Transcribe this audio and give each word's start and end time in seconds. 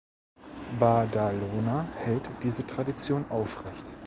Badalona 0.79 1.85
hält 1.99 2.27
diese 2.41 2.65
Tradition 2.65 3.23
aufrecht. 3.29 3.85